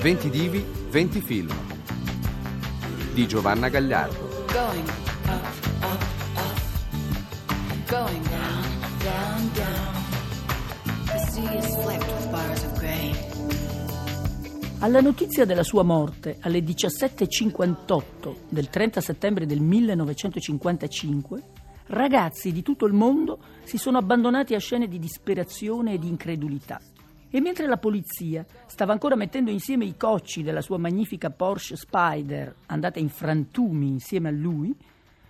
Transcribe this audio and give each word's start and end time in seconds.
20 0.00 0.30
divi, 0.30 0.64
20 0.88 1.20
film. 1.20 1.50
Di 3.12 3.28
Giovanna 3.28 3.68
Gagliardo. 3.68 4.46
Going 4.50 4.88
up, 5.26 5.44
up, 5.82 6.04
up. 6.36 6.60
Going 7.86 8.22
down, 8.30 8.64
down, 9.02 9.50
down. 9.52 9.94
The 11.04 11.18
sea 11.30 11.58
is 11.58 11.66
flecked 11.82 12.10
with 12.14 12.30
bars 12.30 12.64
of 12.64 12.78
gray. 12.78 13.14
Alla 14.78 15.02
notizia 15.02 15.44
della 15.44 15.62
sua 15.62 15.82
morte 15.82 16.38
alle 16.40 16.60
17.58 16.60 18.36
del 18.48 18.70
30 18.70 19.02
settembre 19.02 19.44
del 19.44 19.60
1955, 19.60 21.42
ragazzi 21.88 22.52
di 22.52 22.62
tutto 22.62 22.86
il 22.86 22.94
mondo 22.94 23.38
si 23.64 23.76
sono 23.76 23.98
abbandonati 23.98 24.54
a 24.54 24.60
scene 24.60 24.88
di 24.88 24.98
disperazione 24.98 25.92
e 25.92 25.98
di 25.98 26.08
incredulità. 26.08 26.80
E 27.32 27.40
mentre 27.40 27.68
la 27.68 27.78
polizia 27.78 28.44
stava 28.66 28.92
ancora 28.92 29.14
mettendo 29.14 29.50
insieme 29.50 29.84
i 29.84 29.96
cocci 29.96 30.42
della 30.42 30.60
sua 30.60 30.78
magnifica 30.78 31.30
Porsche 31.30 31.76
Spider, 31.76 32.56
andata 32.66 32.98
in 32.98 33.08
frantumi 33.08 33.86
insieme 33.86 34.28
a 34.28 34.32
lui, 34.32 34.74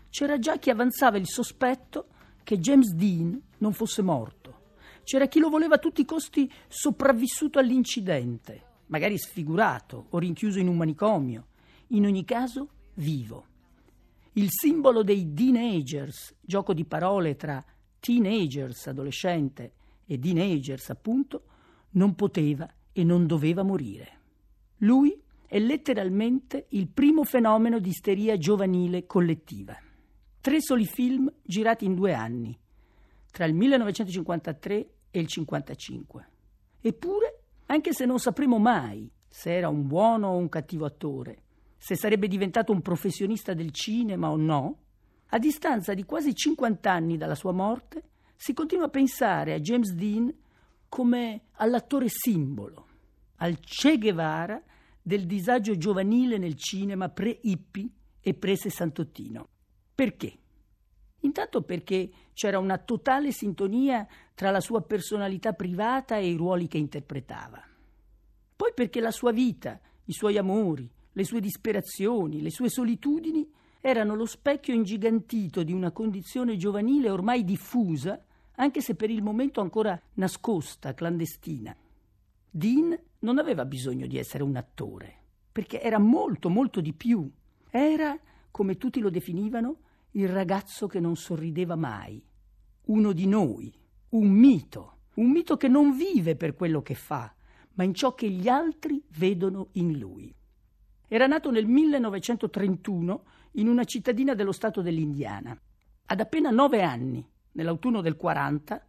c'era 0.08 0.38
già 0.38 0.56
chi 0.56 0.70
avanzava 0.70 1.18
il 1.18 1.28
sospetto 1.28 2.06
che 2.42 2.58
James 2.58 2.94
Dean 2.94 3.38
non 3.58 3.74
fosse 3.74 4.00
morto. 4.00 4.58
C'era 5.04 5.26
chi 5.26 5.40
lo 5.40 5.50
voleva 5.50 5.74
a 5.74 5.78
tutti 5.78 6.00
i 6.00 6.06
costi 6.06 6.50
sopravvissuto 6.68 7.58
all'incidente, 7.58 8.62
magari 8.86 9.18
sfigurato 9.18 10.06
o 10.08 10.18
rinchiuso 10.18 10.58
in 10.58 10.68
un 10.68 10.78
manicomio, 10.78 11.46
in 11.88 12.06
ogni 12.06 12.24
caso 12.24 12.68
vivo. 12.94 13.44
Il 14.34 14.48
simbolo 14.48 15.02
dei 15.02 15.34
teenagers, 15.34 16.34
gioco 16.40 16.72
di 16.72 16.84
parole 16.86 17.36
tra 17.36 17.62
teenagers, 17.98 18.86
adolescente, 18.86 19.72
e 20.06 20.18
teenagers, 20.18 20.90
appunto, 20.90 21.42
non 21.92 22.14
poteva 22.14 22.68
e 22.92 23.04
non 23.04 23.26
doveva 23.26 23.62
morire. 23.62 24.18
Lui 24.78 25.20
è 25.46 25.58
letteralmente 25.58 26.66
il 26.70 26.88
primo 26.88 27.24
fenomeno 27.24 27.78
di 27.78 27.88
isteria 27.88 28.36
giovanile 28.36 29.06
collettiva. 29.06 29.76
Tre 30.40 30.60
soli 30.60 30.86
film 30.86 31.30
girati 31.42 31.84
in 31.84 31.94
due 31.94 32.14
anni, 32.14 32.56
tra 33.30 33.44
il 33.44 33.54
1953 33.54 34.74
e 35.10 35.18
il 35.18 35.26
1955. 35.26 36.28
Eppure, 36.80 37.42
anche 37.66 37.92
se 37.92 38.06
non 38.06 38.18
sapremo 38.18 38.58
mai 38.58 39.10
se 39.28 39.54
era 39.54 39.68
un 39.68 39.86
buono 39.86 40.28
o 40.28 40.36
un 40.36 40.48
cattivo 40.48 40.86
attore, 40.86 41.42
se 41.76 41.96
sarebbe 41.96 42.28
diventato 42.28 42.72
un 42.72 42.82
professionista 42.82 43.54
del 43.54 43.72
cinema 43.72 44.30
o 44.30 44.36
no, 44.36 44.78
a 45.28 45.38
distanza 45.38 45.94
di 45.94 46.04
quasi 46.04 46.34
50 46.34 46.90
anni 46.90 47.16
dalla 47.16 47.34
sua 47.34 47.52
morte, 47.52 48.02
si 48.36 48.54
continua 48.54 48.86
a 48.86 48.90
pensare 48.90 49.52
a 49.52 49.60
James 49.60 49.92
Dean 49.92 50.32
come 50.90 51.42
all'attore 51.52 52.08
simbolo, 52.08 52.86
al 53.36 53.58
Che 53.60 53.96
Guevara 53.96 54.60
del 55.00 55.24
disagio 55.24 55.76
giovanile 55.76 56.36
nel 56.36 56.56
cinema 56.56 57.08
pre-hippie 57.08 57.88
e 58.20 58.34
pre-sessantottino. 58.34 59.48
Perché? 59.94 60.36
Intanto 61.20 61.62
perché 61.62 62.10
c'era 62.32 62.58
una 62.58 62.76
totale 62.76 63.30
sintonia 63.30 64.06
tra 64.34 64.50
la 64.50 64.60
sua 64.60 64.82
personalità 64.82 65.52
privata 65.52 66.16
e 66.16 66.28
i 66.28 66.36
ruoli 66.36 66.66
che 66.66 66.78
interpretava. 66.78 67.62
Poi 68.56 68.72
perché 68.74 69.00
la 69.00 69.12
sua 69.12 69.30
vita, 69.30 69.80
i 70.06 70.12
suoi 70.12 70.38
amori, 70.38 70.90
le 71.12 71.24
sue 71.24 71.40
disperazioni, 71.40 72.42
le 72.42 72.50
sue 72.50 72.68
solitudini 72.68 73.48
erano 73.80 74.16
lo 74.16 74.26
specchio 74.26 74.74
ingigantito 74.74 75.62
di 75.62 75.72
una 75.72 75.92
condizione 75.92 76.56
giovanile 76.56 77.10
ormai 77.10 77.44
diffusa, 77.44 78.22
anche 78.60 78.82
se 78.82 78.94
per 78.94 79.10
il 79.10 79.22
momento 79.22 79.62
ancora 79.62 80.00
nascosta, 80.14 80.92
clandestina. 80.92 81.74
Dean 82.50 82.98
non 83.20 83.38
aveva 83.38 83.64
bisogno 83.64 84.06
di 84.06 84.18
essere 84.18 84.42
un 84.42 84.54
attore, 84.54 85.16
perché 85.50 85.80
era 85.80 85.98
molto, 85.98 86.50
molto 86.50 86.82
di 86.82 86.92
più. 86.92 87.28
Era, 87.70 88.18
come 88.50 88.76
tutti 88.76 89.00
lo 89.00 89.08
definivano, 89.08 89.78
il 90.12 90.28
ragazzo 90.28 90.86
che 90.88 91.00
non 91.00 91.16
sorrideva 91.16 91.74
mai, 91.74 92.22
uno 92.86 93.12
di 93.12 93.26
noi, 93.26 93.72
un 94.10 94.28
mito, 94.28 94.98
un 95.14 95.30
mito 95.30 95.56
che 95.56 95.68
non 95.68 95.96
vive 95.96 96.36
per 96.36 96.54
quello 96.54 96.82
che 96.82 96.94
fa, 96.94 97.34
ma 97.74 97.84
in 97.84 97.94
ciò 97.94 98.14
che 98.14 98.28
gli 98.28 98.48
altri 98.48 99.02
vedono 99.16 99.68
in 99.72 99.98
lui. 99.98 100.34
Era 101.08 101.26
nato 101.26 101.50
nel 101.50 101.66
1931 101.66 103.24
in 103.52 103.68
una 103.68 103.84
cittadina 103.84 104.34
dello 104.34 104.52
stato 104.52 104.82
dell'Indiana. 104.82 105.58
Ad 106.06 106.20
appena 106.20 106.50
nove 106.50 106.82
anni, 106.82 107.26
nell'autunno 107.52 108.00
del 108.00 108.16
40, 108.16 108.84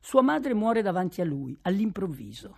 sua 0.00 0.22
madre 0.22 0.54
muore 0.54 0.82
davanti 0.82 1.20
a 1.20 1.24
lui, 1.24 1.56
all'improvviso. 1.62 2.56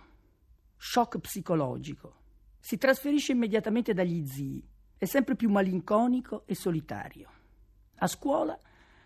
Shock 0.77 1.19
psicologico. 1.19 2.21
Si 2.59 2.77
trasferisce 2.77 3.33
immediatamente 3.33 3.93
dagli 3.93 4.25
zii. 4.25 4.65
È 4.97 5.05
sempre 5.05 5.35
più 5.35 5.49
malinconico 5.49 6.43
e 6.45 6.55
solitario. 6.55 7.29
A 7.95 8.07
scuola 8.07 8.57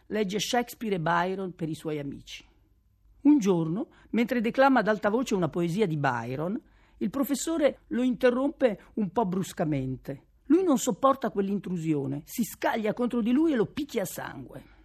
legge 0.08 0.40
Shakespeare 0.40 0.96
e 0.96 1.00
Byron 1.00 1.56
per 1.56 1.70
i 1.70 1.76
suoi 1.76 2.00
amici. 2.00 2.46
Un 3.22 3.40
giorno, 3.40 3.88
mentre 4.12 4.42
declama 4.42 4.80
ad 4.80 4.88
alta 4.88 5.10
voce 5.10 5.36
una 5.36 5.50
poesia 5.50 5.86
di 5.86 5.98
Byron, 5.98 6.60
il 6.98 7.10
professore 7.10 7.82
lo 7.88 8.02
interrompe 8.04 8.80
un 8.96 9.12
po' 9.12 9.26
bruscamente. 9.26 10.26
Lui 10.46 10.64
non 10.64 10.78
sopporta 10.78 11.30
quell'intrusione, 11.30 12.22
si 12.26 12.44
scaglia 12.44 12.94
contro 12.94 13.22
di 13.22 13.32
lui 13.32 13.52
e 13.52 13.56
lo 13.56 13.66
picchia 13.66 14.04
a 14.04 14.06
sangue. 14.06 14.76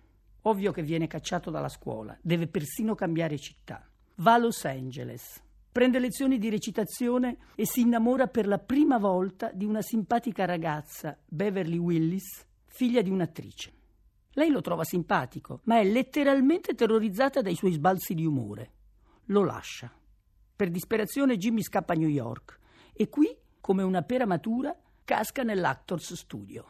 Ovvio 0.42 0.72
che 0.72 0.82
viene 0.82 1.06
cacciato 1.06 1.50
dalla 1.50 1.68
scuola, 1.68 2.16
deve 2.20 2.48
persino 2.48 2.94
cambiare 2.94 3.38
città. 3.38 3.88
Va 4.16 4.34
a 4.34 4.38
Los 4.38 4.64
Angeles, 4.64 5.40
prende 5.70 6.00
lezioni 6.00 6.38
di 6.38 6.50
recitazione 6.50 7.36
e 7.54 7.64
si 7.64 7.80
innamora 7.80 8.26
per 8.26 8.46
la 8.46 8.58
prima 8.58 8.98
volta 8.98 9.52
di 9.52 9.64
una 9.64 9.82
simpatica 9.82 10.44
ragazza, 10.44 11.16
Beverly 11.24 11.78
Willis, 11.78 12.44
figlia 12.66 13.02
di 13.02 13.10
un'attrice. 13.10 13.72
Lei 14.32 14.50
lo 14.50 14.60
trova 14.60 14.82
simpatico, 14.82 15.60
ma 15.64 15.78
è 15.78 15.84
letteralmente 15.84 16.74
terrorizzata 16.74 17.40
dai 17.40 17.54
suoi 17.54 17.72
sbalzi 17.72 18.14
di 18.14 18.26
umore. 18.26 18.70
Lo 19.26 19.44
lascia. 19.44 19.92
Per 20.56 20.70
disperazione 20.70 21.36
Jimmy 21.36 21.62
scappa 21.62 21.92
a 21.92 21.96
New 21.96 22.08
York 22.08 22.58
e 22.92 23.08
qui, 23.08 23.34
come 23.60 23.82
una 23.82 24.02
pera 24.02 24.26
matura, 24.26 24.76
casca 25.04 25.42
nell'Actors 25.42 26.14
Studio. 26.14 26.66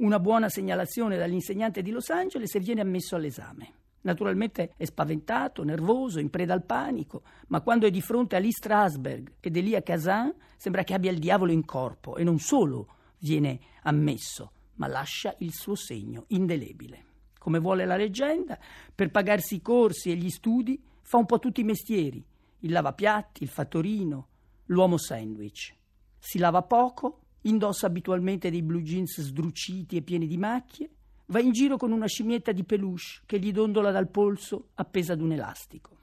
Una 0.00 0.20
buona 0.20 0.48
segnalazione 0.48 1.16
dall'insegnante 1.16 1.82
di 1.82 1.90
Los 1.90 2.10
Angeles 2.10 2.54
e 2.54 2.60
viene 2.60 2.82
ammesso 2.82 3.16
all'esame. 3.16 3.72
Naturalmente 4.02 4.74
è 4.76 4.84
spaventato, 4.84 5.64
nervoso, 5.64 6.20
in 6.20 6.30
preda 6.30 6.52
al 6.54 6.62
panico, 6.62 7.24
ma 7.48 7.62
quando 7.62 7.84
è 7.84 7.90
di 7.90 8.00
fronte 8.00 8.36
a 8.36 8.38
Lee 8.38 8.52
Strasberg 8.52 9.32
ed 9.40 9.56
Elia 9.56 9.82
Kazan 9.82 10.32
sembra 10.56 10.84
che 10.84 10.94
abbia 10.94 11.10
il 11.10 11.18
diavolo 11.18 11.50
in 11.50 11.64
corpo 11.64 12.14
e 12.14 12.22
non 12.22 12.38
solo 12.38 12.94
viene 13.18 13.58
ammesso, 13.82 14.52
ma 14.74 14.86
lascia 14.86 15.34
il 15.38 15.52
suo 15.52 15.74
segno 15.74 16.26
indelebile. 16.28 17.06
Come 17.36 17.58
vuole 17.58 17.84
la 17.84 17.96
leggenda, 17.96 18.56
per 18.94 19.10
pagarsi 19.10 19.56
i 19.56 19.62
corsi 19.62 20.12
e 20.12 20.14
gli 20.14 20.30
studi 20.30 20.80
fa 21.02 21.16
un 21.16 21.26
po' 21.26 21.40
tutti 21.40 21.62
i 21.62 21.64
mestieri, 21.64 22.24
il 22.60 22.70
lavapiatti, 22.70 23.42
il 23.42 23.48
fattorino, 23.48 24.28
l'uomo 24.66 24.96
sandwich. 24.96 25.74
Si 26.20 26.38
lava 26.38 26.62
poco, 26.62 27.22
indossa 27.42 27.86
abitualmente 27.86 28.50
dei 28.50 28.62
blue 28.62 28.82
jeans 28.82 29.20
sdruciti 29.20 29.96
e 29.96 30.02
pieni 30.02 30.26
di 30.26 30.36
macchie, 30.36 30.90
va 31.26 31.40
in 31.40 31.52
giro 31.52 31.76
con 31.76 31.92
una 31.92 32.06
scimmietta 32.06 32.52
di 32.52 32.64
peluche 32.64 33.20
che 33.26 33.38
gli 33.38 33.52
dondola 33.52 33.90
dal 33.90 34.08
polso 34.08 34.68
appesa 34.74 35.12
ad 35.12 35.20
un 35.20 35.32
elastico. 35.32 35.96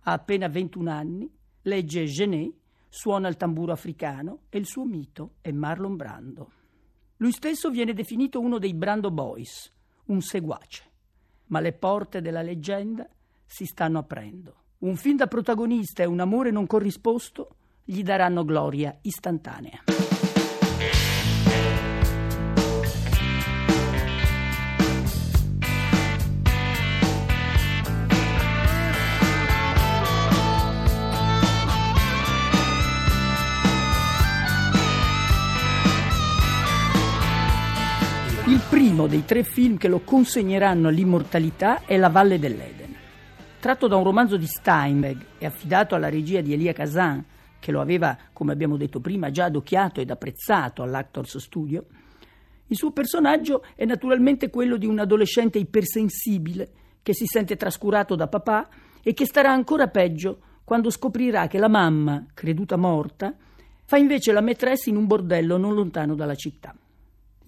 Ha 0.00 0.12
appena 0.12 0.48
21 0.48 0.90
anni, 0.90 1.30
legge 1.62 2.04
Genet, 2.04 2.52
suona 2.88 3.28
il 3.28 3.36
tamburo 3.36 3.72
africano 3.72 4.40
e 4.48 4.58
il 4.58 4.66
suo 4.66 4.84
mito 4.84 5.34
è 5.40 5.50
Marlon 5.50 5.96
Brando. 5.96 6.50
Lui 7.18 7.32
stesso 7.32 7.70
viene 7.70 7.92
definito 7.92 8.40
uno 8.40 8.58
dei 8.58 8.74
Brando 8.74 9.10
Boys, 9.10 9.72
un 10.06 10.20
seguace. 10.20 10.84
Ma 11.46 11.60
le 11.60 11.72
porte 11.72 12.20
della 12.20 12.42
leggenda 12.42 13.08
si 13.44 13.64
stanno 13.64 13.98
aprendo. 13.98 14.64
Un 14.78 14.96
film 14.96 15.16
da 15.16 15.26
protagonista 15.26 16.02
e 16.02 16.06
un 16.06 16.20
amore 16.20 16.50
non 16.50 16.66
corrisposto 16.66 17.56
gli 17.84 18.02
daranno 18.02 18.44
gloria 18.44 18.98
istantanea. 19.00 19.95
Primo 39.06 39.22
dei 39.22 39.24
tre 39.24 39.44
film 39.44 39.76
che 39.76 39.86
lo 39.86 40.00
consegneranno 40.00 40.88
all'immortalità 40.88 41.84
è 41.84 41.96
La 41.96 42.08
Valle 42.08 42.40
dell'Eden. 42.40 42.92
Tratto 43.60 43.86
da 43.86 43.94
un 43.94 44.02
romanzo 44.02 44.36
di 44.36 44.46
Steinbeck 44.46 45.38
e 45.38 45.46
affidato 45.46 45.94
alla 45.94 46.08
regia 46.08 46.40
di 46.40 46.52
Elia 46.52 46.72
Kazan, 46.72 47.24
che 47.60 47.70
lo 47.70 47.80
aveva, 47.80 48.18
come 48.32 48.52
abbiamo 48.52 48.76
detto 48.76 48.98
prima, 48.98 49.30
già 49.30 49.44
adocchiato 49.44 50.00
ed 50.00 50.10
apprezzato 50.10 50.82
all'Actors 50.82 51.38
Studio, 51.38 51.86
il 52.66 52.76
suo 52.76 52.90
personaggio 52.90 53.64
è 53.76 53.84
naturalmente 53.84 54.50
quello 54.50 54.76
di 54.76 54.86
un 54.86 54.98
adolescente 54.98 55.58
ipersensibile 55.58 56.68
che 57.02 57.14
si 57.14 57.26
sente 57.26 57.54
trascurato 57.54 58.16
da 58.16 58.26
papà 58.26 58.68
e 59.02 59.14
che 59.14 59.24
starà 59.24 59.52
ancora 59.52 59.86
peggio 59.86 60.40
quando 60.64 60.90
scoprirà 60.90 61.46
che 61.46 61.58
la 61.58 61.68
mamma, 61.68 62.26
creduta 62.34 62.76
morta, 62.76 63.32
fa 63.84 63.98
invece 63.98 64.32
la 64.32 64.40
maîtresse 64.40 64.90
in 64.90 64.96
un 64.96 65.06
bordello 65.06 65.56
non 65.58 65.74
lontano 65.74 66.16
dalla 66.16 66.34
città. 66.34 66.74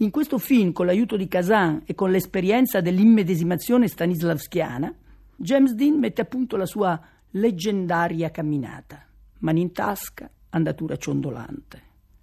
In 0.00 0.10
questo 0.12 0.38
film, 0.38 0.70
con 0.70 0.86
l'aiuto 0.86 1.16
di 1.16 1.26
Kazan 1.26 1.82
e 1.84 1.96
con 1.96 2.12
l'esperienza 2.12 2.80
dell'immedesimazione 2.80 3.88
stanislavskiana, 3.88 4.94
James 5.34 5.72
Dean 5.72 5.98
mette 5.98 6.20
a 6.20 6.24
punto 6.24 6.56
la 6.56 6.66
sua 6.66 7.00
leggendaria 7.30 8.30
camminata. 8.30 9.04
Mani 9.38 9.60
in 9.60 9.72
tasca, 9.72 10.30
andatura 10.50 10.96
ciondolante. 10.96 11.82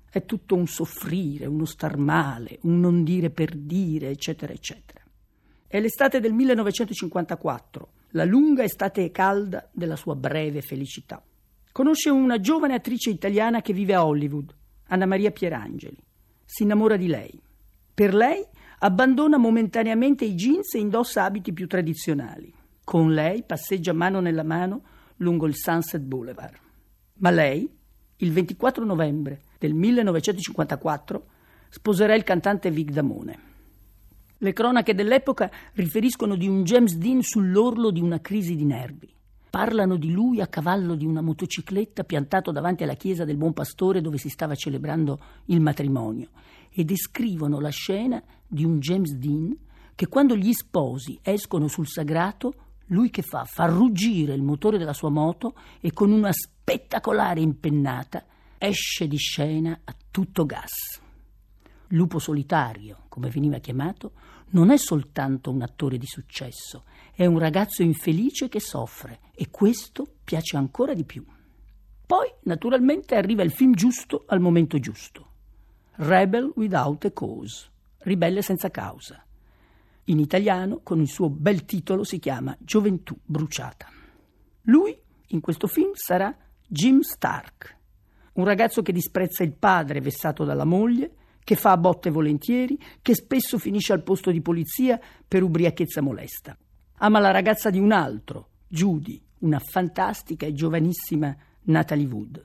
È 0.10 0.24
tutto 0.24 0.56
un 0.56 0.68
soffrire, 0.68 1.48
uno 1.48 1.66
star 1.66 1.98
male, 1.98 2.60
un 2.62 2.80
non 2.80 3.04
dire 3.04 3.30
per 3.30 3.54
dire, 3.54 4.07
eccetera, 4.07 4.54
eccetera. 4.54 5.01
È 5.68 5.77
l'estate 5.77 6.22
del 6.22 6.31
1954, 6.31 7.89
la 8.12 8.24
lunga 8.24 8.63
estate 8.63 9.12
calda 9.12 9.68
della 9.74 9.98
sua 9.98 10.16
breve 10.16 10.62
felicità. 10.62 11.22
Conosce 11.74 12.10
una 12.10 12.39
giovane 12.39 12.75
attrice 12.75 13.10
italiana 13.10 13.62
che 13.62 13.74
vive 13.74 13.95
a 13.95 14.06
Hollywood, 14.06 14.56
Anna 14.88 15.06
Maria 15.06 15.31
Pierangeli. 15.31 16.01
Si 16.45 16.63
innamora 16.63 16.95
di 16.95 17.07
lei. 17.07 17.44
Per 17.96 18.14
lei 18.14 18.46
abbandona 18.80 19.38
momentaneamente 19.38 20.26
i 20.26 20.36
jeans 20.36 20.74
e 20.74 20.80
indossa 20.80 21.24
abiti 21.24 21.54
più 21.54 21.66
tradizionali. 21.66 22.54
Con 22.84 23.14
lei 23.14 23.42
passeggia 23.44 23.94
mano 23.94 24.20
nella 24.20 24.44
mano 24.44 24.84
lungo 25.18 25.48
il 25.48 25.56
Sunset 25.56 26.02
Boulevard. 26.02 26.60
Ma 27.20 27.30
lei, 27.30 27.74
il 28.18 28.32
24 28.34 28.84
novembre 28.84 29.44
del 29.58 29.74
1954, 29.74 31.26
sposerà 31.70 32.16
il 32.16 32.24
cantante 32.24 32.70
Vic 32.70 32.90
Damone. 32.90 33.40
Le 34.40 34.52
cronache 34.52 34.94
dell'epoca 34.94 35.50
riferiscono 35.76 36.36
di 36.36 36.50
un 36.50 36.66
James 36.66 36.98
Dean 36.98 37.22
sull'orlo 37.22 37.92
di 37.92 38.02
una 38.02 38.20
crisi 38.20 38.58
di 38.58 38.66
nervi. 38.66 39.15
Parlano 39.56 39.96
di 39.96 40.12
lui 40.12 40.42
a 40.42 40.48
cavallo 40.48 40.96
di 40.96 41.06
una 41.06 41.22
motocicletta 41.22 42.04
piantato 42.04 42.52
davanti 42.52 42.84
alla 42.84 42.96
chiesa 42.96 43.24
del 43.24 43.38
Buon 43.38 43.54
Pastore 43.54 44.02
dove 44.02 44.18
si 44.18 44.28
stava 44.28 44.54
celebrando 44.54 45.18
il 45.46 45.62
matrimonio 45.62 46.31
e 46.69 46.84
descrivono 46.84 47.62
la 47.62 47.69
scena 47.69 48.22
di 48.46 48.66
un 48.66 48.80
James 48.80 49.13
Dean 49.13 49.57
che 49.96 50.07
quando 50.07 50.36
gli 50.36 50.52
sposi 50.52 51.18
escono 51.22 51.69
sul 51.69 51.88
sagrato, 51.88 52.54
lui 52.88 53.10
che 53.10 53.22
fa? 53.22 53.46
Fa 53.46 53.63
ruggire 53.68 54.34
il 54.34 54.44
motore 54.44 54.78
della 54.78 54.92
sua 54.92 55.10
moto 55.10 55.56
e 55.80 55.94
con 55.94 56.12
una 56.12 56.34
spettacolare 56.34 57.40
impennata 57.40 58.25
esce 58.58 59.08
di 59.08 59.16
scena 59.16 59.80
a 59.86 59.96
tutto 60.12 60.46
gas. 60.46 61.00
Lupo 61.90 62.19
solitario, 62.19 63.04
come 63.08 63.30
veniva 63.30 63.60
chiamato, 63.60 64.12
non 64.56 64.72
è 64.72 64.78
soltanto 64.78 65.52
un 65.52 65.62
attore 65.62 65.98
di 65.98 66.06
successo, 66.06 66.86
è 67.13 67.25
un 67.25 67.40
ragazzo 67.40 67.84
infelice 67.84 68.48
che 68.48 68.62
soffre 68.62 69.19
e 69.36 69.50
questo 69.52 70.07
piace 70.24 70.56
ancora 70.56 70.94
di 70.94 71.04
più. 71.04 71.25
Poi, 72.06 72.34
naturalmente, 72.44 73.16
arriva 73.16 73.44
il 73.44 73.52
film 73.52 73.74
giusto 73.74 74.24
al 74.28 74.40
momento 74.40 74.80
giusto. 74.80 75.28
Rebel 75.98 76.54
Without 76.56 77.04
a 77.06 77.12
Cause, 77.12 77.69
Ribelle 78.00 78.42
senza 78.42 78.69
causa. 78.69 79.25
In 80.06 80.19
italiano, 80.19 80.80
con 80.84 81.01
il 81.01 81.10
suo 81.10 81.30
bel 81.30 81.66
titolo, 81.66 82.06
si 82.06 82.19
chiama 82.19 82.56
Gioventù 82.58 83.18
bruciata. 83.25 83.90
Lui, 84.63 84.98
in 85.28 85.42
questo 85.42 85.68
film, 85.68 85.92
sarà 85.96 86.34
Jim 86.66 87.01
Stark, 87.01 87.78
un 88.34 88.46
ragazzo 88.46 88.81
che 88.81 88.94
disprezza 88.94 89.44
il 89.44 89.54
padre 89.54 90.00
vessato 90.00 90.46
dalla 90.46 90.66
moglie, 90.66 91.12
che 91.46 91.56
fa 91.56 91.72
a 91.72 91.78
botte 91.78 92.10
volentieri, 92.10 92.78
che 93.02 93.14
spesso 93.14 93.58
finisce 93.60 93.94
al 93.94 94.04
posto 94.04 94.32
di 94.32 94.42
polizia 94.42 95.00
per 95.26 95.44
ubriachezza 95.44 96.02
molesta. 96.02 96.58
Ama 96.98 97.20
la 97.20 97.32
ragazza 97.32 97.70
di 97.70 97.80
un 97.80 97.92
altro, 97.92 98.50
Judy, 98.68 99.22
una 99.40 99.60
fantastica 99.60 100.48
e 100.48 100.54
giovanissima 100.54 101.34
Natalie 101.66 102.08
Wood. 102.08 102.44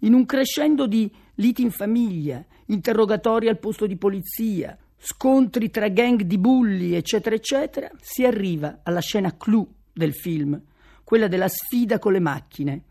In 0.00 0.14
un 0.14 0.26
crescendo 0.26 0.88
di 0.88 1.10
liti 1.36 1.62
in 1.62 1.70
famiglia, 1.70 2.44
interrogatori 2.66 3.48
al 3.48 3.60
posto 3.60 3.86
di 3.86 3.96
polizia, 3.96 4.76
scontri 4.98 5.70
tra 5.70 5.86
gang 5.86 6.22
di 6.22 6.36
bulli, 6.36 6.94
eccetera, 6.94 7.36
eccetera, 7.36 7.88
si 8.00 8.24
arriva 8.24 8.80
alla 8.82 9.00
scena 9.00 9.36
clou 9.36 9.72
del 9.92 10.14
film, 10.14 10.60
quella 11.04 11.28
della 11.28 11.48
sfida 11.48 12.00
con 12.00 12.12
le 12.12 12.20
macchine, 12.20 12.82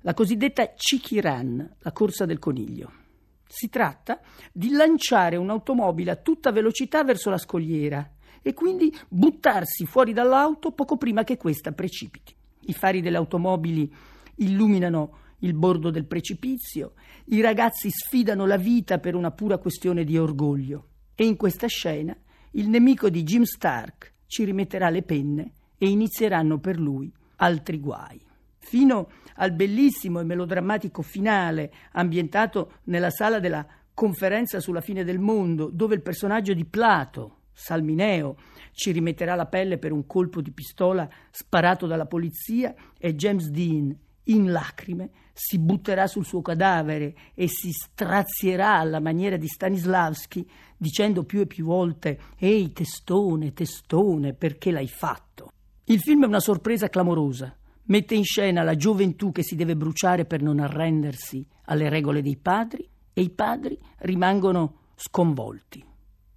la 0.00 0.14
cosiddetta 0.14 0.72
Chiki 0.74 1.20
Run, 1.20 1.76
la 1.80 1.92
corsa 1.92 2.24
del 2.24 2.38
coniglio. 2.38 3.02
Si 3.46 3.68
tratta 3.68 4.20
di 4.52 4.70
lanciare 4.70 5.36
un'automobile 5.36 6.10
a 6.10 6.16
tutta 6.16 6.52
velocità 6.52 7.04
verso 7.04 7.30
la 7.30 7.38
scogliera 7.38 8.10
e 8.42 8.52
quindi 8.52 8.94
buttarsi 9.08 9.86
fuori 9.86 10.12
dall'auto 10.12 10.72
poco 10.72 10.96
prima 10.96 11.24
che 11.24 11.36
questa 11.36 11.72
precipiti. 11.72 12.34
I 12.66 12.72
fari 12.72 13.00
delle 13.00 13.16
automobili 13.16 13.92
illuminano 14.36 15.18
il 15.40 15.54
bordo 15.54 15.90
del 15.90 16.06
precipizio, 16.06 16.94
i 17.26 17.40
ragazzi 17.40 17.90
sfidano 17.90 18.46
la 18.46 18.56
vita 18.56 18.98
per 18.98 19.14
una 19.14 19.30
pura 19.30 19.58
questione 19.58 20.04
di 20.04 20.16
orgoglio 20.18 20.88
e 21.14 21.24
in 21.26 21.36
questa 21.36 21.66
scena 21.66 22.16
il 22.52 22.68
nemico 22.68 23.10
di 23.10 23.22
Jim 23.22 23.42
Stark 23.42 24.12
ci 24.26 24.44
rimetterà 24.44 24.88
le 24.88 25.02
penne 25.02 25.52
e 25.76 25.88
inizieranno 25.88 26.58
per 26.58 26.78
lui 26.78 27.12
altri 27.36 27.78
guai. 27.78 28.20
Fino 28.64 29.10
al 29.36 29.52
bellissimo 29.52 30.20
e 30.20 30.24
melodrammatico 30.24 31.02
finale 31.02 31.70
ambientato 31.92 32.78
nella 32.84 33.10
sala 33.10 33.38
della 33.38 33.66
conferenza 33.92 34.58
sulla 34.58 34.80
fine 34.80 35.04
del 35.04 35.18
mondo, 35.18 35.68
dove 35.70 35.94
il 35.94 36.00
personaggio 36.00 36.54
di 36.54 36.64
Plato, 36.64 37.40
Salmineo, 37.52 38.36
ci 38.72 38.90
rimetterà 38.90 39.34
la 39.34 39.46
pelle 39.46 39.76
per 39.76 39.92
un 39.92 40.06
colpo 40.06 40.40
di 40.40 40.50
pistola 40.50 41.08
sparato 41.30 41.86
dalla 41.86 42.06
polizia 42.06 42.74
e 42.98 43.14
James 43.14 43.48
Dean, 43.50 43.94
in 44.24 44.50
lacrime, 44.50 45.10
si 45.34 45.58
butterà 45.58 46.06
sul 46.06 46.24
suo 46.24 46.40
cadavere 46.40 47.14
e 47.34 47.46
si 47.46 47.70
strazierà 47.70 48.78
alla 48.78 48.98
maniera 48.98 49.36
di 49.36 49.46
Stanislavski, 49.46 50.48
dicendo 50.78 51.24
più 51.24 51.40
e 51.40 51.46
più 51.46 51.66
volte: 51.66 52.18
Ehi, 52.38 52.72
testone, 52.72 53.52
testone, 53.52 54.32
perché 54.32 54.70
l'hai 54.70 54.88
fatto? 54.88 55.50
Il 55.84 56.00
film 56.00 56.24
è 56.24 56.26
una 56.26 56.40
sorpresa 56.40 56.88
clamorosa. 56.88 57.54
Mette 57.86 58.14
in 58.14 58.24
scena 58.24 58.62
la 58.62 58.76
gioventù 58.76 59.30
che 59.30 59.42
si 59.42 59.56
deve 59.56 59.76
bruciare 59.76 60.24
per 60.24 60.40
non 60.40 60.58
arrendersi 60.58 61.46
alle 61.66 61.90
regole 61.90 62.22
dei 62.22 62.36
padri 62.36 62.88
e 63.12 63.20
i 63.20 63.28
padri 63.28 63.78
rimangono 63.98 64.78
sconvolti. 64.94 65.84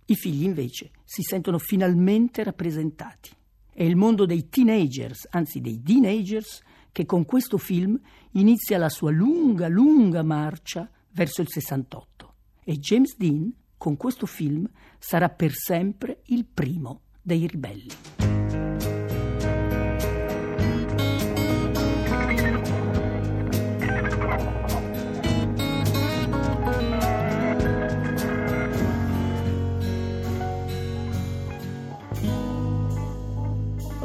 I 0.08 0.16
figli 0.16 0.44
invece 0.44 0.92
si 1.06 1.22
sentono 1.22 1.58
finalmente 1.58 2.44
rappresentati. 2.44 3.30
È 3.72 3.84
il 3.84 3.96
mondo 3.96 4.26
dei 4.26 4.50
teenagers, 4.50 5.28
anzi 5.30 5.62
dei 5.62 5.82
teenagers, 5.82 6.62
che 6.92 7.06
con 7.06 7.24
questo 7.24 7.58
film 7.58 7.98
inizia 8.32 8.78
la 8.78 8.90
sua 8.90 9.12
lunga, 9.12 9.70
lunga 9.70 10.24
marcia 10.24 10.90
verso 11.12 11.42
il 11.42 11.48
68. 11.50 12.34
E 12.66 12.78
James 12.78 13.16
Dean, 13.16 13.54
con 13.78 13.96
questo 13.96 14.26
film, 14.26 14.70
sarà 15.00 15.30
per 15.30 15.54
sempre 15.54 16.24
il 16.26 16.46
primo 16.46 17.04
dei 17.22 17.48
ribelli. 17.48 18.37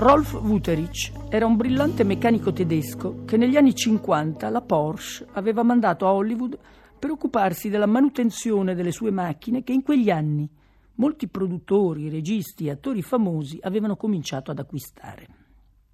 Rolf 0.02 0.32
Wuterich 0.32 1.12
era 1.28 1.46
un 1.46 1.54
brillante 1.54 2.02
meccanico 2.02 2.52
tedesco 2.52 3.22
che 3.24 3.36
negli 3.36 3.56
anni 3.56 3.72
50 3.72 4.48
la 4.48 4.60
Porsche 4.60 5.28
aveva 5.34 5.62
mandato 5.62 6.08
a 6.08 6.12
Hollywood 6.12 6.58
per 6.98 7.10
occuparsi 7.10 7.68
della 7.68 7.86
manutenzione 7.86 8.74
delle 8.74 8.90
sue 8.90 9.12
macchine 9.12 9.62
che 9.62 9.72
in 9.72 9.84
quegli 9.84 10.10
anni 10.10 10.50
molti 10.94 11.28
produttori, 11.28 12.08
registi 12.08 12.66
e 12.66 12.70
attori 12.70 13.00
famosi 13.00 13.60
avevano 13.62 13.94
cominciato 13.94 14.50
ad 14.50 14.58
acquistare. 14.58 15.28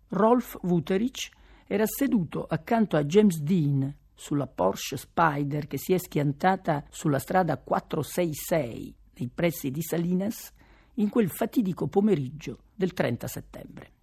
Rolf 0.09 0.57
Wuterich 0.63 1.29
era 1.67 1.85
seduto 1.85 2.47
accanto 2.49 2.97
a 2.97 3.05
James 3.05 3.39
Dean 3.43 3.95
sulla 4.15 4.47
Porsche 4.47 4.97
Spider 4.97 5.67
che 5.67 5.77
si 5.77 5.93
è 5.93 5.99
schiantata 5.99 6.87
sulla 6.89 7.19
strada 7.19 7.59
466 7.59 8.95
nei 9.19 9.29
pressi 9.29 9.71
di 9.71 9.83
Salinas 9.83 10.51
in 10.95 11.11
quel 11.11 11.29
fatidico 11.29 11.89
pomeriggio 11.89 12.61
del 12.75 12.95
30 12.95 13.27
settembre. 13.27 13.97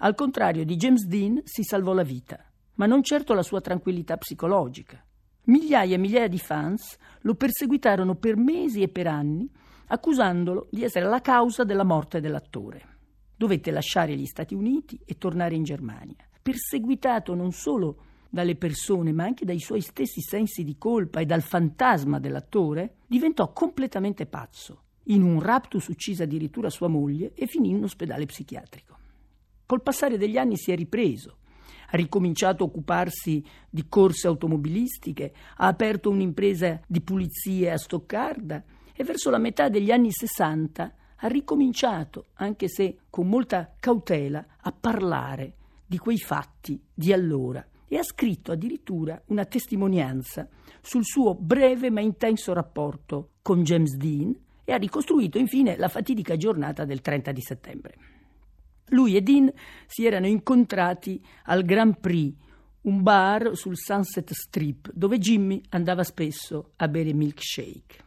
Al 0.00 0.14
contrario 0.14 0.64
di 0.64 0.76
James 0.76 1.06
Dean 1.06 1.40
si 1.42 1.64
salvò 1.64 1.92
la 1.92 2.04
vita, 2.04 2.38
ma 2.74 2.86
non 2.86 3.02
certo 3.02 3.34
la 3.34 3.42
sua 3.42 3.60
tranquillità 3.60 4.16
psicologica. 4.16 5.04
Migliaia 5.46 5.96
e 5.96 5.98
migliaia 5.98 6.28
di 6.28 6.38
fans 6.38 6.96
lo 7.22 7.34
perseguitarono 7.34 8.14
per 8.14 8.36
mesi 8.36 8.80
e 8.80 8.88
per 8.88 9.08
anni 9.08 9.50
accusandolo 9.86 10.68
di 10.70 10.84
essere 10.84 11.06
la 11.06 11.20
causa 11.20 11.64
della 11.64 11.82
morte 11.82 12.20
dell'attore. 12.20 12.96
Dovette 13.34 13.72
lasciare 13.72 14.14
gli 14.14 14.26
Stati 14.26 14.54
Uniti 14.54 15.00
e 15.04 15.18
tornare 15.18 15.56
in 15.56 15.64
Germania, 15.64 16.28
perseguitato 16.40 17.34
non 17.34 17.50
solo 17.50 18.02
dalle 18.30 18.54
persone, 18.54 19.10
ma 19.10 19.24
anche 19.24 19.44
dai 19.44 19.58
suoi 19.58 19.80
stessi 19.80 20.20
sensi 20.20 20.62
di 20.62 20.78
colpa 20.78 21.18
e 21.18 21.26
dal 21.26 21.42
fantasma 21.42 22.20
dell'attore, 22.20 22.98
diventò 23.04 23.52
completamente 23.52 24.26
pazzo. 24.26 24.82
In 25.06 25.22
un 25.22 25.40
raptus 25.40 25.88
uccise 25.88 26.22
addirittura 26.22 26.70
sua 26.70 26.86
moglie 26.86 27.32
e 27.34 27.46
finì 27.46 27.70
in 27.70 27.78
un 27.78 27.84
ospedale 27.84 28.26
psichiatrico. 28.26 28.97
Col 29.68 29.82
passare 29.82 30.16
degli 30.16 30.38
anni 30.38 30.56
si 30.56 30.72
è 30.72 30.74
ripreso, 30.74 31.40
ha 31.90 31.96
ricominciato 31.98 32.64
a 32.64 32.66
occuparsi 32.68 33.44
di 33.68 33.84
corse 33.86 34.26
automobilistiche, 34.26 35.30
ha 35.56 35.66
aperto 35.66 36.08
un'impresa 36.08 36.80
di 36.86 37.02
pulizie 37.02 37.70
a 37.70 37.76
Stoccarda 37.76 38.64
e 38.94 39.04
verso 39.04 39.28
la 39.28 39.36
metà 39.36 39.68
degli 39.68 39.90
anni 39.90 40.10
60 40.10 40.94
ha 41.16 41.26
ricominciato, 41.26 42.28
anche 42.36 42.66
se 42.66 43.00
con 43.10 43.28
molta 43.28 43.74
cautela, 43.78 44.42
a 44.56 44.72
parlare 44.72 45.56
di 45.84 45.98
quei 45.98 46.16
fatti 46.16 46.82
di 46.94 47.12
allora 47.12 47.62
e 47.86 47.98
ha 47.98 48.02
scritto 48.02 48.52
addirittura 48.52 49.20
una 49.26 49.44
testimonianza 49.44 50.48
sul 50.80 51.04
suo 51.04 51.34
breve 51.34 51.90
ma 51.90 52.00
intenso 52.00 52.54
rapporto 52.54 53.32
con 53.42 53.62
James 53.64 53.96
Dean 53.96 54.34
e 54.64 54.72
ha 54.72 54.78
ricostruito 54.78 55.36
infine 55.36 55.76
la 55.76 55.88
fatidica 55.88 56.38
giornata 56.38 56.86
del 56.86 57.02
30 57.02 57.32
di 57.32 57.40
settembre. 57.42 58.17
Lui 58.90 59.16
e 59.16 59.22
Dean 59.22 59.52
si 59.86 60.06
erano 60.06 60.26
incontrati 60.26 61.22
al 61.44 61.64
Grand 61.64 61.98
Prix, 61.98 62.34
un 62.82 63.02
bar 63.02 63.56
sul 63.56 63.76
Sunset 63.76 64.32
Strip, 64.32 64.90
dove 64.92 65.18
Jimmy 65.18 65.60
andava 65.70 66.04
spesso 66.04 66.72
a 66.76 66.88
bere 66.88 67.12
milkshake. 67.12 68.06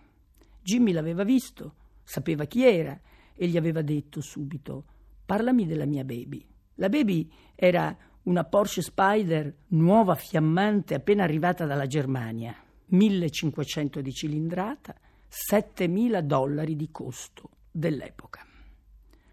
Jimmy 0.61 0.91
l'aveva 0.91 1.23
visto, 1.23 1.75
sapeva 2.03 2.45
chi 2.45 2.65
era 2.65 2.99
e 3.35 3.47
gli 3.47 3.57
aveva 3.57 3.81
detto 3.81 4.21
subito: 4.21 4.85
Parlami 5.25 5.65
della 5.65 5.85
mia 5.85 6.03
baby. 6.03 6.45
La 6.75 6.89
baby 6.89 7.29
era 7.55 7.95
una 8.23 8.43
Porsche 8.43 8.81
Spider 8.81 9.53
nuova, 9.69 10.15
fiammante, 10.15 10.93
appena 10.93 11.23
arrivata 11.23 11.65
dalla 11.65 11.87
Germania, 11.87 12.55
1500 12.87 14.01
di 14.01 14.11
cilindrata, 14.11 14.95
7000 15.27 16.21
dollari 16.21 16.75
di 16.75 16.89
costo 16.91 17.49
dell'epoca. 17.71 18.45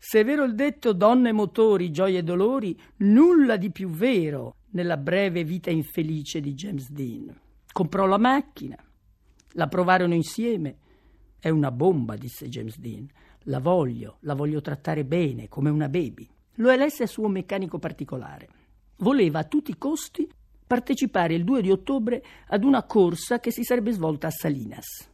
Se 0.09 0.21
è 0.21 0.25
vero 0.25 0.45
il 0.45 0.55
detto 0.55 0.95
donne, 0.95 1.33
motori, 1.33 1.91
gioie 1.91 2.21
e 2.21 2.23
dolori, 2.23 2.75
nulla 3.01 3.59
di 3.59 3.71
più 3.71 3.91
vero 3.91 4.55
nella 4.71 4.97
breve 4.97 5.45
vita 5.45 5.69
infelice 5.69 6.41
di 6.41 6.55
James 6.55 6.91
Dean. 6.91 7.39
Comprò 7.71 8.07
la 8.07 8.17
macchina, 8.17 8.83
la 9.51 9.69
provarono 9.69 10.15
insieme. 10.15 10.79
È 11.39 11.51
una 11.51 11.71
bomba, 11.71 12.17
disse 12.17 12.49
James 12.49 12.79
Dean. 12.79 13.07
La 13.41 13.59
voglio, 13.59 14.17
la 14.21 14.33
voglio 14.33 14.63
trattare 14.63 15.05
bene, 15.05 15.47
come 15.49 15.69
una 15.69 15.91
baby. 15.91 16.27
Lo 16.55 16.71
elesse 16.71 17.07
suo 17.07 17.29
meccanico 17.29 17.79
particolare. 17.79 18.49
Voleva 19.01 19.41
a 19.41 19.45
tutti 19.45 19.73
i 19.73 19.77
costi 19.77 20.27
partecipare 20.67 21.35
il 21.35 21.45
2 21.45 21.61
di 21.61 21.71
ottobre 21.71 22.25
ad 22.47 22.65
una 22.65 22.83
corsa 22.85 23.41
che 23.41 23.51
si 23.51 23.63
sarebbe 23.63 23.93
svolta 23.93 24.29
a 24.29 24.31
Salinas. 24.31 25.07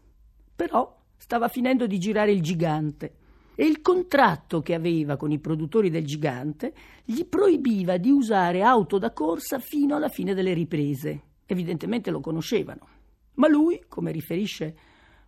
Però 0.54 1.02
stava 1.16 1.48
finendo 1.48 1.88
di 1.88 1.98
girare 1.98 2.30
il 2.30 2.42
gigante 2.42 3.22
e 3.54 3.64
il 3.66 3.80
contratto 3.80 4.60
che 4.60 4.74
aveva 4.74 5.16
con 5.16 5.30
i 5.30 5.38
produttori 5.38 5.90
del 5.90 6.04
gigante 6.04 6.72
gli 7.04 7.24
proibiva 7.24 7.96
di 7.96 8.10
usare 8.10 8.62
auto 8.62 8.98
da 8.98 9.12
corsa 9.12 9.58
fino 9.58 9.96
alla 9.96 10.08
fine 10.08 10.34
delle 10.34 10.54
riprese. 10.54 11.22
Evidentemente 11.46 12.10
lo 12.10 12.20
conoscevano. 12.20 12.88
Ma 13.34 13.48
lui, 13.48 13.84
come 13.88 14.12
riferisce 14.12 14.76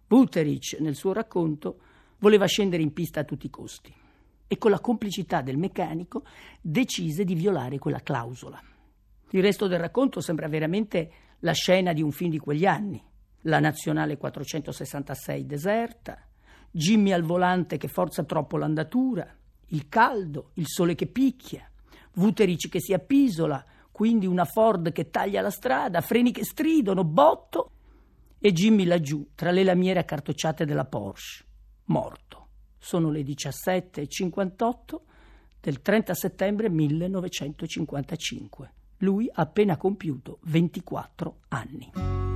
Buterich 0.06 0.78
nel 0.80 0.94
suo 0.94 1.12
racconto, 1.12 1.80
voleva 2.18 2.46
scendere 2.46 2.82
in 2.82 2.92
pista 2.92 3.20
a 3.20 3.24
tutti 3.24 3.46
i 3.46 3.50
costi 3.50 3.92
e 4.48 4.58
con 4.58 4.70
la 4.70 4.80
complicità 4.80 5.42
del 5.42 5.56
meccanico 5.56 6.24
decise 6.60 7.24
di 7.24 7.34
violare 7.34 7.78
quella 7.78 8.00
clausola. 8.00 8.60
Il 9.30 9.42
resto 9.42 9.66
del 9.66 9.80
racconto 9.80 10.20
sembra 10.20 10.48
veramente 10.48 11.10
la 11.40 11.52
scena 11.52 11.92
di 11.92 12.02
un 12.02 12.12
film 12.12 12.30
di 12.30 12.38
quegli 12.38 12.64
anni. 12.64 13.02
La 13.42 13.58
nazionale 13.58 14.16
466 14.16 15.46
deserta, 15.46 16.25
Jimmy 16.70 17.12
al 17.12 17.22
volante 17.22 17.76
che 17.76 17.88
forza 17.88 18.24
troppo 18.24 18.56
l'andatura, 18.56 19.26
il 19.68 19.88
caldo, 19.88 20.50
il 20.54 20.66
sole 20.66 20.94
che 20.94 21.06
picchia, 21.06 21.68
Vuteric 22.14 22.68
che 22.68 22.80
si 22.80 22.92
appisola, 22.92 23.64
quindi 23.90 24.26
una 24.26 24.44
Ford 24.44 24.92
che 24.92 25.10
taglia 25.10 25.40
la 25.40 25.50
strada, 25.50 26.00
freni 26.00 26.32
che 26.32 26.44
stridono, 26.44 27.04
botto 27.04 27.70
e 28.38 28.52
Jimmy 28.52 28.84
laggiù 28.84 29.28
tra 29.34 29.50
le 29.50 29.64
lamiere 29.64 30.00
accartocciate 30.00 30.64
della 30.64 30.84
Porsche, 30.84 31.44
morto. 31.84 32.48
Sono 32.78 33.10
le 33.10 33.22
17.58 33.22 35.00
del 35.60 35.82
30 35.82 36.14
settembre 36.14 36.70
1955. 36.70 38.72
Lui 38.98 39.28
ha 39.32 39.42
appena 39.42 39.76
compiuto 39.76 40.38
24 40.42 41.40
anni. 41.48 42.35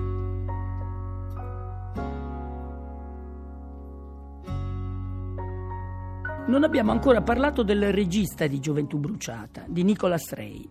Non 6.46 6.64
abbiamo 6.64 6.90
ancora 6.90 7.22
parlato 7.22 7.62
del 7.62 7.92
regista 7.92 8.46
di 8.46 8.58
Gioventù 8.58 8.98
Bruciata, 8.98 9.66
di 9.68 9.84
Nicholas 9.84 10.32
Ray. 10.32 10.68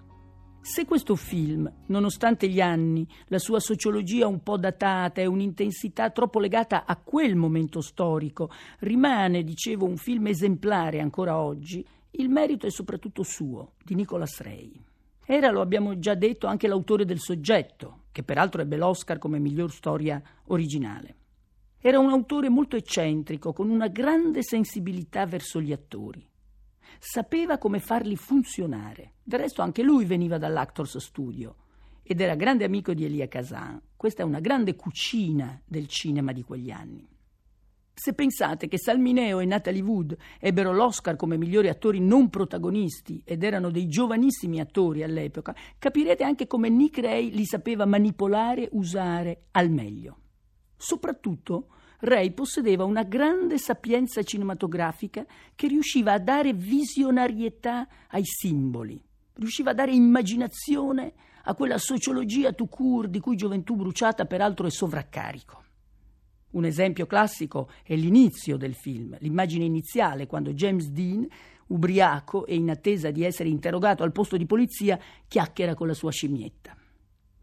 Se 0.60 0.84
questo 0.84 1.16
film, 1.16 1.72
nonostante 1.86 2.50
gli 2.50 2.60
anni, 2.60 3.08
la 3.28 3.38
sua 3.38 3.62
sociologia 3.62 4.28
un 4.28 4.44
po' 4.44 4.58
datata 4.58 5.22
e 5.22 5.26
un'intensità 5.26 6.10
troppo 6.10 6.40
legata 6.40 6.86
a 6.86 6.98
quel 6.98 7.36
momento 7.36 7.80
storico, 7.82 8.50
rimane, 8.80 9.44
dicevo, 9.44 9.86
un 9.86 9.96
film 9.96 10.28
esemplare 10.28 11.00
ancora 11.00 11.40
oggi, 11.40 11.86
il 12.12 12.30
merito 12.30 12.66
è 12.66 12.72
soprattutto 12.72 13.24
suo, 13.24 13.74
di 13.82 13.96
Nicholas 13.96 14.42
Ray. 14.42 14.74
Era, 15.26 15.50
lo 15.52 15.62
abbiamo 15.62 15.98
già 16.00 16.16
detto, 16.16 16.48
anche 16.48 16.68
l'autore 16.68 17.06
del 17.06 17.20
soggetto, 17.20 18.06
che 18.12 18.24
peraltro 18.24 18.62
ebbe 18.62 18.76
l'Oscar 18.76 19.18
come 19.18 19.40
miglior 19.40 19.72
storia 19.72 20.22
originale. 20.48 21.19
Era 21.82 21.98
un 21.98 22.10
autore 22.10 22.50
molto 22.50 22.76
eccentrico, 22.76 23.54
con 23.54 23.70
una 23.70 23.88
grande 23.88 24.44
sensibilità 24.44 25.26
verso 25.26 25.62
gli 25.62 25.72
attori. 25.72 26.28
Sapeva 27.00 27.58
come 27.58 27.80
farli 27.80 28.18
funzionare. 28.18 29.14
Del 29.24 29.40
resto 29.40 29.62
anche 29.62 29.82
lui 29.82 30.04
veniva 30.04 30.38
dall'Actors 30.38 30.98
Studio 30.98 31.56
ed 32.04 32.20
era 32.20 32.36
grande 32.36 32.66
amico 32.66 32.94
di 32.94 33.06
Elia 33.06 33.30
Kazan. 33.30 33.82
Questa 33.96 34.24
è 34.24 34.26
una 34.26 34.42
grande 34.42 34.76
cucina 34.76 35.58
del 35.64 35.88
cinema 35.88 36.34
di 36.34 36.44
quegli 36.44 36.70
anni. 36.70 37.08
Se 37.94 38.14
pensate 38.14 38.68
che 38.68 38.78
Salmineo 38.78 39.40
e 39.40 39.46
Natalie 39.46 39.82
Wood 39.82 40.18
ebbero 40.38 40.74
l'Oscar 40.74 41.16
come 41.16 41.38
migliori 41.38 41.70
attori 41.70 42.02
non 42.02 42.30
protagonisti 42.30 43.22
ed 43.24 43.42
erano 43.42 43.70
dei 43.72 43.88
giovanissimi 43.88 44.60
attori 44.60 45.02
all'epoca, 45.02 45.56
capirete 45.78 46.26
anche 46.26 46.46
come 46.46 46.68
Nick 46.68 47.00
Ray 47.00 47.30
li 47.30 47.46
sapeva 47.46 47.86
manipolare, 47.86 48.68
usare 48.74 49.44
al 49.52 49.70
meglio. 49.70 50.18
Soprattutto 50.82 51.68
Ray 52.00 52.32
possedeva 52.32 52.86
una 52.86 53.04
grande 53.04 53.58
sapienza 53.58 54.24
cinematografica 54.24 55.26
che 55.54 55.68
riusciva 55.68 56.14
a 56.14 56.20
dare 56.20 56.54
visionarietà 56.54 57.86
ai 58.08 58.24
simboli, 58.24 59.04
riusciva 59.34 59.72
a 59.72 59.74
dare 59.74 59.92
immaginazione 59.92 61.12
a 61.44 61.54
quella 61.54 61.78
sociologia 61.78 62.54
tout 62.54 62.70
court 62.70 63.10
di 63.10 63.20
cui 63.20 63.36
Gioventù 63.36 63.76
Bruciata 63.76 64.24
peraltro 64.24 64.68
è 64.68 64.70
sovraccarico. 64.70 65.64
Un 66.52 66.64
esempio 66.64 67.06
classico 67.06 67.70
è 67.84 67.98
l'inizio 67.98 68.56
del 68.56 68.74
film, 68.74 69.18
l'immagine 69.20 69.66
iniziale, 69.66 70.28
quando 70.28 70.54
James 70.54 70.88
Dean, 70.92 71.28
ubriaco 71.68 72.46
e 72.46 72.56
in 72.56 72.70
attesa 72.70 73.12
di 73.12 73.26
essere 73.26 73.50
interrogato 73.50 74.04
al 74.04 74.14
posto 74.14 74.38
di 74.38 74.46
polizia, 74.46 74.98
chiacchiera 75.28 75.76
con 75.76 75.88
la 75.88 75.94
sua 75.94 76.12
scimmietta. 76.12 76.74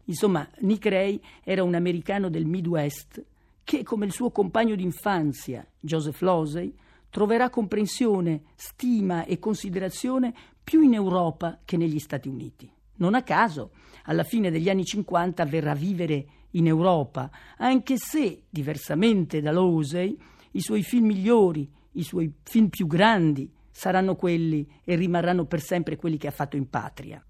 Insomma, 0.07 0.47
Nick 0.59 0.85
Ray 0.85 1.19
era 1.43 1.63
un 1.63 1.75
americano 1.75 2.29
del 2.29 2.45
Midwest 2.45 3.23
che, 3.63 3.83
come 3.83 4.05
il 4.05 4.13
suo 4.13 4.31
compagno 4.31 4.75
d'infanzia, 4.75 5.65
Joseph 5.79 6.21
Losey, 6.21 6.73
troverà 7.09 7.49
comprensione, 7.49 8.43
stima 8.55 9.25
e 9.25 9.39
considerazione 9.39 10.33
più 10.63 10.81
in 10.81 10.93
Europa 10.93 11.59
che 11.65 11.75
negli 11.75 11.99
Stati 11.99 12.29
Uniti. 12.29 12.71
Non 12.95 13.15
a 13.15 13.23
caso, 13.23 13.71
alla 14.03 14.23
fine 14.23 14.49
degli 14.49 14.69
anni 14.69 14.85
50 14.85 15.45
verrà 15.45 15.71
a 15.71 15.75
vivere 15.75 16.25
in 16.51 16.67
Europa, 16.67 17.29
anche 17.57 17.97
se, 17.97 18.43
diversamente 18.49 19.41
da 19.41 19.51
Losey, 19.51 20.17
i 20.51 20.61
suoi 20.61 20.83
film 20.83 21.07
migliori, 21.07 21.69
i 21.91 22.03
suoi 22.03 22.33
film 22.43 22.69
più 22.69 22.87
grandi, 22.87 23.51
saranno 23.69 24.15
quelli 24.15 24.67
e 24.83 24.95
rimarranno 24.95 25.45
per 25.45 25.61
sempre 25.61 25.97
quelli 25.97 26.17
che 26.17 26.27
ha 26.27 26.31
fatto 26.31 26.55
in 26.55 26.69
patria, 26.69 27.23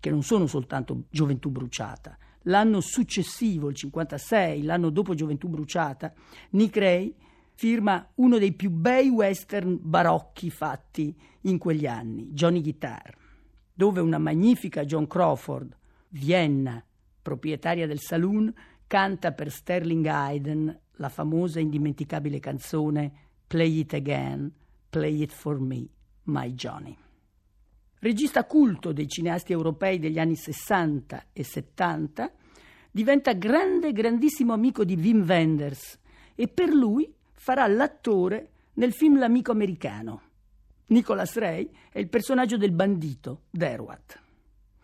che 0.00 0.10
non 0.10 0.22
sono 0.22 0.46
soltanto 0.46 1.04
Gioventù 1.08 1.50
bruciata, 1.50 2.18
L'anno 2.44 2.80
successivo, 2.80 3.68
il 3.68 3.74
56, 3.74 4.62
l'anno 4.62 4.90
dopo 4.90 5.14
Gioventù 5.14 5.48
bruciata, 5.48 6.12
Nick 6.50 6.76
Ray 6.76 7.14
firma 7.54 8.06
uno 8.16 8.38
dei 8.38 8.52
più 8.52 8.70
bei 8.70 9.08
western 9.08 9.78
barocchi 9.80 10.50
fatti 10.50 11.16
in 11.42 11.58
quegli 11.58 11.86
anni, 11.86 12.30
Johnny 12.32 12.60
Guitar, 12.60 13.16
dove 13.72 14.00
una 14.00 14.18
magnifica 14.18 14.84
John 14.84 15.06
Crawford, 15.06 15.76
Vienna, 16.08 16.84
proprietaria 17.22 17.86
del 17.86 18.00
saloon, 18.00 18.52
canta 18.86 19.32
per 19.32 19.50
Sterling 19.50 20.06
Hayden 20.06 20.80
la 20.96 21.08
famosa 21.08 21.58
e 21.58 21.62
indimenticabile 21.62 22.38
canzone 22.38 23.12
Play 23.46 23.80
It 23.80 23.94
Again, 23.94 24.52
Play 24.90 25.22
It 25.22 25.32
For 25.32 25.58
Me, 25.58 25.86
My 26.24 26.52
Johnny. 26.54 27.03
Regista 28.04 28.44
culto 28.44 28.92
dei 28.92 29.08
cineasti 29.08 29.52
europei 29.52 29.98
degli 29.98 30.18
anni 30.18 30.36
60 30.36 31.28
e 31.32 31.42
70, 31.42 32.30
diventa 32.90 33.32
grande, 33.32 33.92
grandissimo 33.92 34.52
amico 34.52 34.84
di 34.84 34.94
Wim 34.94 35.24
Wenders 35.26 35.98
e 36.34 36.46
per 36.48 36.68
lui 36.68 37.10
farà 37.32 37.66
l'attore 37.66 38.50
nel 38.74 38.92
film 38.92 39.18
L'amico 39.18 39.52
americano. 39.52 40.20
Nicholas 40.88 41.34
Ray 41.36 41.70
è 41.90 41.98
il 41.98 42.10
personaggio 42.10 42.58
del 42.58 42.72
bandito, 42.72 43.44
Derwat. 43.48 44.20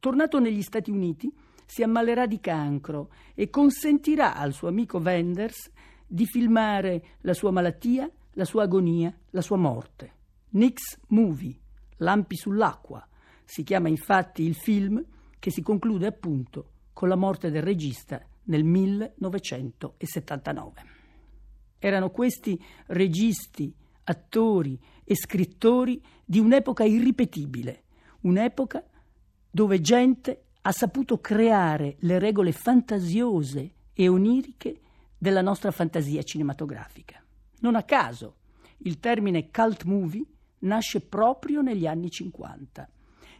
Tornato 0.01 0.39
negli 0.39 0.63
Stati 0.63 0.91
Uniti, 0.91 1.31
si 1.67 1.83
ammalerà 1.83 2.25
di 2.25 2.41
cancro 2.41 3.11
e 3.35 3.51
consentirà 3.51 4.35
al 4.35 4.55
suo 4.55 4.69
amico 4.69 4.97
Wenders 4.97 5.71
di 6.07 6.25
filmare 6.25 7.05
la 7.21 7.35
sua 7.35 7.51
malattia, 7.51 8.11
la 8.33 8.47
sua 8.47 8.63
agonia, 8.63 9.15
la 9.29 9.43
sua 9.43 9.59
morte. 9.59 10.13
Nick's 10.53 10.99
Movie, 11.09 11.55
Lampi 11.99 12.35
sull'acqua, 12.35 13.07
si 13.51 13.65
chiama 13.65 13.89
infatti 13.89 14.45
il 14.45 14.55
film 14.55 15.05
che 15.41 15.51
si 15.51 15.61
conclude 15.61 16.07
appunto 16.07 16.71
con 16.93 17.09
la 17.09 17.17
morte 17.17 17.51
del 17.51 17.65
regista 17.65 18.25
nel 18.45 18.63
1979. 18.63 20.83
Erano 21.81 22.11
questi 22.11 22.63
registi, 22.87 23.75
attori 24.05 24.81
e 25.03 25.17
scrittori 25.17 26.01
di 26.25 26.39
un'epoca 26.39 26.85
irripetibile, 26.85 27.83
un'epoca 28.21 28.87
dove 29.51 29.81
gente 29.81 30.45
ha 30.61 30.71
saputo 30.71 31.19
creare 31.19 31.97
le 32.03 32.21
regole 32.21 32.53
fantasiose 32.53 33.75
e 33.93 34.07
oniriche 34.07 34.81
della 35.19 35.43
nostra 35.43 35.73
fantasia 35.73 36.23
cinematografica. 36.23 37.21
Non 37.63 37.75
a 37.75 37.83
caso 37.83 38.37
il 38.85 39.01
termine 39.01 39.51
cult 39.51 39.83
movie 39.83 40.25
nasce 40.61 41.01
proprio 41.01 41.63
negli 41.63 41.89
anni 41.89 42.11
50 42.11 42.89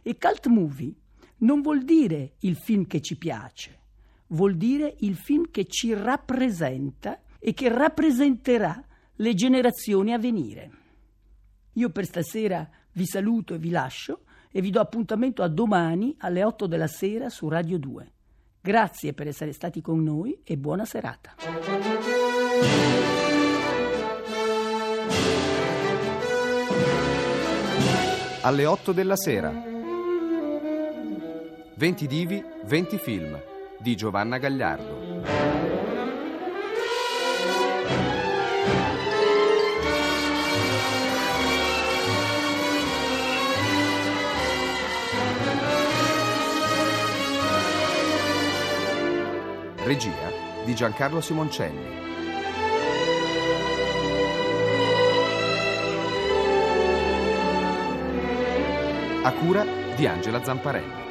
e 0.01 0.17
cult 0.17 0.47
movie 0.47 0.93
non 1.37 1.61
vuol 1.61 1.83
dire 1.83 2.33
il 2.39 2.55
film 2.55 2.85
che 2.85 3.01
ci 3.01 3.17
piace, 3.17 3.79
vuol 4.27 4.55
dire 4.55 4.95
il 4.99 5.15
film 5.15 5.49
che 5.49 5.65
ci 5.65 5.93
rappresenta 5.93 7.21
e 7.39 7.53
che 7.53 7.69
rappresenterà 7.69 8.83
le 9.15 9.33
generazioni 9.33 10.13
a 10.13 10.17
venire. 10.19 10.71
Io 11.73 11.89
per 11.89 12.05
stasera 12.05 12.69
vi 12.93 13.05
saluto 13.05 13.53
e 13.53 13.57
vi 13.57 13.69
lascio 13.69 14.21
e 14.51 14.61
vi 14.61 14.69
do 14.69 14.79
appuntamento 14.79 15.41
a 15.41 15.47
domani 15.47 16.15
alle 16.19 16.43
8 16.43 16.67
della 16.67 16.87
sera 16.87 17.29
su 17.29 17.47
Radio 17.47 17.79
2. 17.79 18.11
Grazie 18.59 19.13
per 19.13 19.27
essere 19.27 19.53
stati 19.53 19.81
con 19.81 20.03
noi 20.03 20.39
e 20.43 20.57
buona 20.57 20.85
serata. 20.85 21.35
Alle 28.43 28.65
8 28.65 28.91
della 28.91 29.15
sera. 29.15 29.70
20 31.73 32.05
divi, 32.05 32.43
20 32.65 32.97
film 32.97 33.41
di 33.79 33.95
Giovanna 33.95 34.37
Gagliardo. 34.37 34.99
Regia 49.83 50.11
di 50.63 50.75
Giancarlo 50.75 51.21
Simoncelli. 51.21 51.99
A 59.23 59.31
cura 59.33 59.65
di 59.95 60.05
Angela 60.05 60.43
Zamparelli. 60.43 61.10